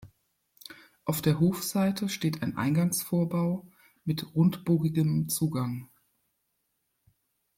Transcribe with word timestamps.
Auf 1.05 1.21
der 1.21 1.39
Hofseite 1.39 2.09
steht 2.09 2.41
ein 2.41 2.57
Eingangsvorbau 2.57 3.67
mit 4.03 4.33
rundbogigem 4.33 5.29
Zugang. 5.29 5.91